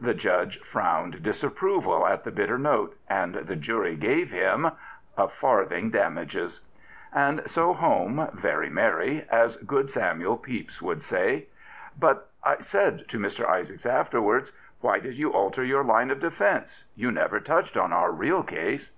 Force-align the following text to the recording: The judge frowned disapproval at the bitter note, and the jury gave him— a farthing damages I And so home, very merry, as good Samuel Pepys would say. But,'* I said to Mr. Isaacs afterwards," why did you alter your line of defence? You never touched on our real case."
The 0.00 0.14
judge 0.14 0.58
frowned 0.62 1.22
disapproval 1.22 2.06
at 2.06 2.24
the 2.24 2.30
bitter 2.30 2.56
note, 2.58 2.96
and 3.10 3.34
the 3.34 3.56
jury 3.56 3.94
gave 3.94 4.30
him— 4.30 4.70
a 5.18 5.28
farthing 5.28 5.90
damages 5.90 6.62
I 7.12 7.20
And 7.20 7.42
so 7.50 7.74
home, 7.74 8.26
very 8.32 8.70
merry, 8.70 9.26
as 9.30 9.58
good 9.58 9.90
Samuel 9.90 10.38
Pepys 10.38 10.80
would 10.80 11.02
say. 11.02 11.48
But,'* 12.00 12.24
I 12.42 12.56
said 12.60 13.06
to 13.08 13.18
Mr. 13.18 13.44
Isaacs 13.46 13.84
afterwards," 13.84 14.54
why 14.80 14.98
did 14.98 15.16
you 15.16 15.34
alter 15.34 15.62
your 15.62 15.84
line 15.84 16.10
of 16.10 16.20
defence? 16.20 16.84
You 16.94 17.12
never 17.12 17.38
touched 17.38 17.76
on 17.76 17.92
our 17.92 18.12
real 18.12 18.42
case." 18.42 18.92